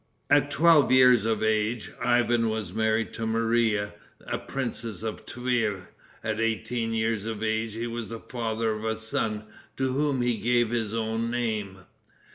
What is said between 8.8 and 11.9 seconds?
a son, to whom he gave his own name.